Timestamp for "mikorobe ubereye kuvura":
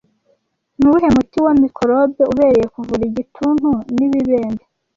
1.63-3.03